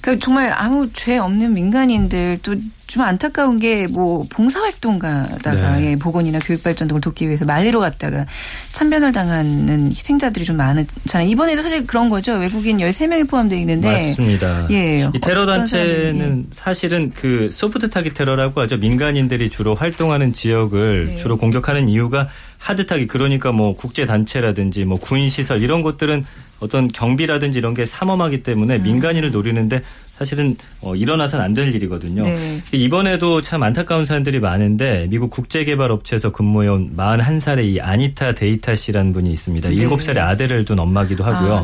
[0.02, 2.56] 그 정말 아무 죄 없는 민간인들 또
[2.88, 5.92] 좀 안타까운 게 뭐 봉사활동 가다가 네.
[5.92, 8.26] 예, 보건이나 교육발전 등을 돕기 위해서 말리로 갔다가
[8.74, 11.30] 참변을 당하는 희생자들이 좀 많잖아요.
[11.30, 12.34] 이번에도 사실 그런 거죠.
[12.34, 13.92] 외국인 13명이 포함되어 있는데.
[13.92, 14.68] 맞습니다.
[14.72, 15.10] 예.
[15.14, 16.50] 이 테러 단체는 예.
[16.52, 18.78] 사실은 그 소프트 타깃 테러라고 하죠.
[18.78, 21.16] 민간인들이 주로 활동하는 지역을 네.
[21.18, 26.26] 주로 공격하는 이유가 하드 타깃 그러니까 뭐 국제 단체라든지 뭐 군인 시설 이런 것들은
[26.60, 28.84] 어떤 경비라든지 이런 게 삼엄하기 때문에 음.
[28.84, 29.82] 민간인을 노리는데
[30.18, 32.22] 사실은 어, 일어나선 안 될 일이거든요.
[32.24, 32.62] 네.
[32.72, 39.70] 이번에도 참 안타까운 사람들이 많은데 미국 국제개발업체에서 근무해온 41살의 이 아니타 데이타 씨라는 분이 있습니다.
[39.70, 39.76] 네.
[39.76, 41.54] 7살의 아들을 둔 엄마기도 하고요.
[41.56, 41.64] 아,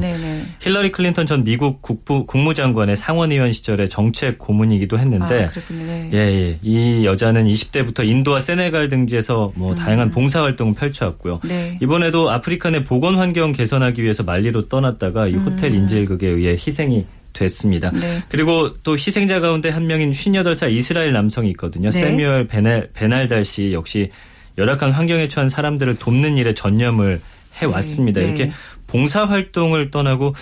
[0.61, 6.09] 힐러리 클린턴 전 미국 국부, 국무장관의 상원의원 시절에 정책 고문이기도 했는데 아, 네.
[6.13, 9.75] 예, 예, 이 여자는 20대부터 인도와 세네갈 등지에서 뭐 음.
[9.75, 11.41] 다양한 봉사 활동을 펼쳐왔고요.
[11.43, 11.77] 네.
[11.83, 15.75] 이번에도 아프리카 내 보건 환경 개선하기 위해서 말리로 떠났다가 이 호텔 음.
[15.81, 17.91] 인질극에 의해 희생이 됐습니다.
[17.91, 18.21] 네.
[18.29, 21.89] 그리고 또 희생자 가운데 한 명인 58살 이스라엘 남성이 있거든요.
[21.89, 21.99] 네.
[21.99, 24.09] 세뮤얼 베날, 베날달 씨 역시
[24.57, 27.21] 열악한 환경에 처한 사람들을 돕는 일에 전념을
[27.55, 28.21] 해왔습니다.
[28.21, 28.27] 네.
[28.27, 28.51] 이렇게
[28.87, 30.35] 봉사활동을 떠나고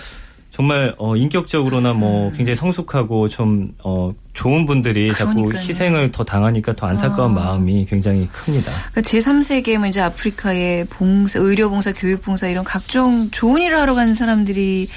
[0.50, 2.32] 정말 어 인격적으로나 뭐 음.
[2.36, 5.50] 굉장히 성숙하고 좀 어 좋은 분들이 그러니까요.
[5.50, 7.34] 자꾸 희생을 더 당하니까 더 안타까운 아.
[7.34, 8.72] 마음이 굉장히 큽니다.
[8.90, 13.94] 그러니까 제3세계면 뭐 이제 아프리카의 봉사, 의료 봉사, 교육 봉사 이런 각종 좋은 일을 하러
[13.94, 14.88] 가는 사람들이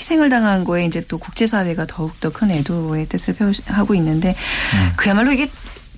[0.00, 4.92] 희생을 당한 거에 이제 또 국제사회가 더욱더 큰 애도의 뜻을 표하고 있는데 음.
[4.96, 5.46] 그야말로 이게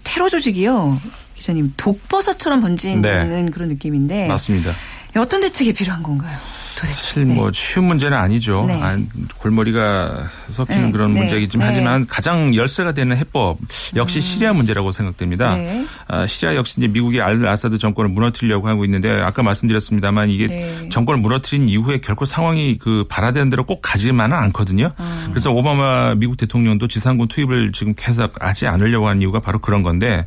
[0.02, 1.00] 테러 조직이요.
[1.34, 3.50] 기자님 독버섯처럼 번지는 네.
[3.50, 4.72] 그런 느낌인데 맞습니다.
[5.16, 6.36] 어떤 대책이 필요한 건가요?
[6.86, 7.52] 사실 뭐 네.
[7.54, 8.64] 쉬운 문제는 아니죠.
[8.66, 8.80] 네.
[8.82, 8.98] 아,
[9.38, 10.92] 골머리가 섞이는 네.
[10.92, 11.20] 그런 네.
[11.20, 11.66] 문제이긴 네.
[11.66, 13.58] 하지만 가장 열쇠가 되는 해법
[13.96, 14.20] 역시 음.
[14.20, 15.54] 시리아 문제라고 생각됩니다.
[15.54, 15.86] 네.
[16.08, 21.20] 아, 시리아 역시 이제 미국이 알 아사드 정권을 무너뜨리려고 하고 있는데 아까 말씀드렸습니다만 이게 정권을
[21.20, 24.92] 무너뜨린 이후에 결코 상황이 그 바라되는 대로 꼭 가지만은 않거든요.
[24.98, 25.26] 음.
[25.30, 30.26] 그래서 오바마 미국 대통령도 지상군 투입을 지금 계속 하지 않으려고 하는 이유가 바로 그런 건데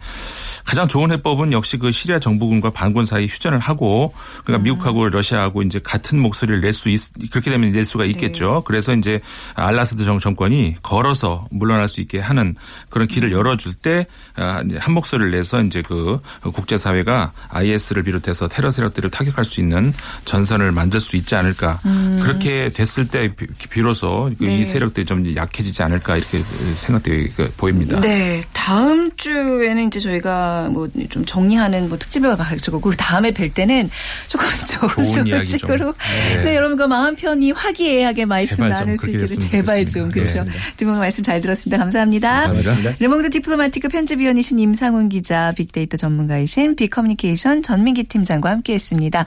[0.64, 4.14] 가장 좋은 해법은 역시 그 시리아 정부군과 반군 사이 휴전을 하고
[4.44, 4.64] 그러니까 음.
[4.64, 7.00] 미국하고 러시아하고 이제 같은 목소리 를 낼수 있,
[7.32, 8.56] 그렇게 되면 낼 수가 있겠죠.
[8.56, 8.62] 네.
[8.66, 9.22] 그래서 이제
[9.56, 12.56] 알라스드 정권이 걸어서 물러날 수 있게 하는
[12.90, 13.34] 그런 길을 음.
[13.34, 19.94] 열어줄 때한 아, 목소리를 내서 이제 그 국제사회가 IS를 비롯해서 테러 세력들을 타격할 수 있는
[20.26, 21.80] 전선을 만들 수 있지 않을까.
[21.86, 22.20] 음.
[22.22, 23.34] 그렇게 됐을 때
[23.70, 24.60] 비로소 그 네.
[24.60, 26.44] 이 세력들이 좀 약해지지 않을까 이렇게
[26.78, 28.00] 생각되게 보입니다.
[28.02, 28.42] 네.
[28.54, 33.90] 다음 주에는 이제 저희가 뭐 좀 정리하는 뭐 특집을 가지고 그 다음에 뵐 때는
[34.28, 34.48] 조금
[34.96, 36.25] 좋은 소식으로 네.
[36.44, 36.56] 네.
[36.56, 40.44] 여러분과 마음 편히 화기애애하게 말씀 나눌 수 있기를 제발 좀 그렇죠.
[40.44, 40.52] 네.
[40.78, 41.78] 두분 말씀 잘 들었습니다.
[41.78, 42.48] 감사합니다.
[42.48, 42.96] 감사합니다.
[43.00, 49.26] 르몽드 디플로마티크 편집위원이신 임상훈 기자, 빅데이터 전문가이신 빅커뮤니케이션 전민기 팀장과 함께했습니다.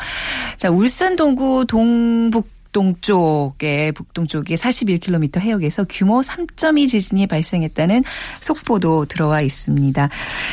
[0.56, 8.04] 자 울산 동구 동북 북동쪽에 북동쪽에 41km 해역에서 규모 3.2 지진이 발생했다는
[8.40, 10.09] 속보도 들어와 있습니다.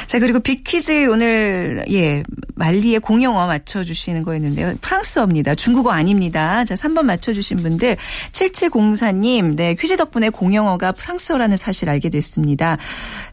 [0.08, 2.24] 자 그리고 빅퀴즈 오늘 예
[2.56, 4.76] 말리의 공용어 맞춰주시는 거였는데요.
[4.82, 5.56] 프랑스어입니다.
[5.56, 6.64] 중국어 아닙니다.
[6.66, 7.98] 자 3번 맞춰주신 분들
[8.32, 12.78] 7704님 네 퀴즈 덕분에 공용어가 프랑스어라는 사실 알게 됐습니다.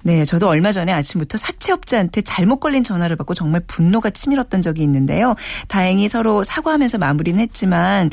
[0.02, 5.34] 네 저도 얼마 전에 아침부터 사채업자한테 잘못 걸린 전화를 받고 정말 분노가 치밀었던 적이 있는데요.
[5.68, 8.10] 다행히 서로 사과하면서 마무리는 했지만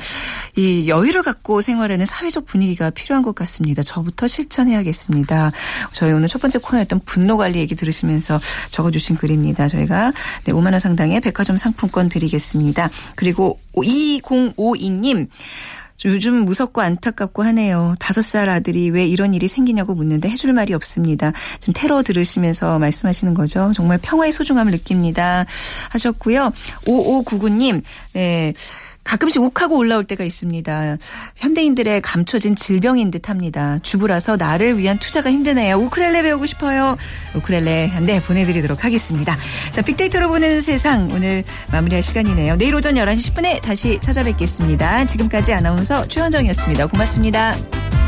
[0.59, 3.81] 이 여유를 갖고 생활하는 사회적 분위기가 필요한 것 같습니다.
[3.81, 5.53] 저부터 실천해야겠습니다.
[5.93, 9.69] 저희 오늘 첫 번째 코너였던 분노 관리 얘기 들으시면서 적어주신 글입니다.
[9.69, 10.11] 저희가
[10.43, 12.89] 네, 5만 원 상당의 백화점 상품권 드리겠습니다.
[13.15, 15.29] 그리고 2052님
[16.05, 17.95] 요즘 무섭고 안타깝고 하네요.
[17.99, 21.31] 다섯 살 아들이 왜 이런 일이 생기냐고 묻는데 해줄 말이 없습니다.
[21.59, 23.71] 지금 테러 들으시면서 말씀하시는 거죠.
[23.73, 25.45] 정말 평화의 소중함을 느낍니다.
[25.89, 26.51] 하셨고요.
[26.85, 28.53] 5599님, 네.
[29.03, 30.97] 가끔씩 욱하고 올라올 때가 있습니다.
[31.35, 33.79] 현대인들의 감춰진 질병인 듯합니다.
[33.81, 35.77] 주부라서 나를 위한 투자가 힘드네요.
[35.77, 36.95] 우크렐레 배우고 싶어요.
[37.35, 39.37] 우크렐레 네 보내드리도록 하겠습니다.
[39.71, 42.55] 자 빅데이터로 보는 세상 오늘 마무리할 시간이네요.
[42.57, 45.05] 내일 오전 11시 10분에 다시 찾아뵙겠습니다.
[45.05, 46.87] 지금까지 아나운서 최현정이었습니다.
[46.87, 47.98] 고맙습니다.